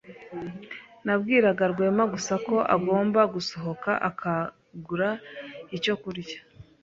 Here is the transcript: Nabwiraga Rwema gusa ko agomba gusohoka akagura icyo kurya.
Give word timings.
Nabwiraga 1.05 1.63
Rwema 1.71 2.03
gusa 2.13 2.33
ko 2.45 2.55
agomba 2.75 3.21
gusohoka 3.33 3.89
akagura 4.09 5.09
icyo 5.77 5.93
kurya. 6.01 6.37